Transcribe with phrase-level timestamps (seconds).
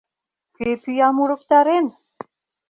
[0.55, 1.85] Кӧ пӱям урыктарен?